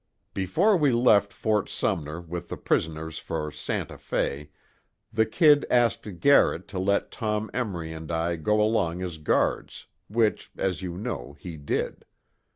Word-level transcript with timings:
Before 0.33 0.75
we 0.75 0.91
left 0.91 1.31
Ft. 1.31 1.69
Sumner 1.69 2.19
with 2.21 2.47
the 2.49 2.57
prisoners 2.57 3.19
for 3.19 3.51
Santa 3.51 3.99
Fe, 3.99 4.49
the 5.13 5.27
'Kid' 5.27 5.63
asked 5.69 6.19
Garrett 6.19 6.67
to 6.69 6.79
let 6.79 7.11
Tom 7.11 7.51
Emory 7.53 7.93
and 7.93 8.11
I 8.11 8.35
go 8.37 8.59
along 8.61 9.03
as 9.03 9.19
guards, 9.19 9.85
which, 10.07 10.49
as 10.57 10.81
you 10.81 10.97
know, 10.97 11.37
he 11.39 11.55
did. 11.55 12.03